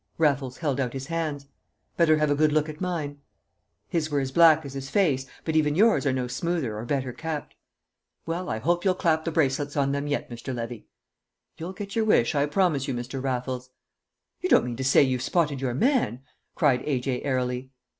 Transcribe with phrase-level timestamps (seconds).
[0.17, 1.45] Raffles held out his hands.
[1.95, 3.19] "Better have a good look at mine."
[3.87, 7.13] "His were as black as his face, but even yours are no smoother or better
[7.13, 7.53] kept."
[8.25, 10.55] "Well, I hope you'll clap the bracelets on them yet, Mr.
[10.55, 10.87] Levy."
[11.59, 13.21] "You'll get your wish, I promise you, Mr.
[13.21, 13.69] Raffles."
[14.39, 16.23] "You don't mean to say you've spotted your man?"
[16.55, 17.21] cried A.J.
[17.21, 17.69] airily.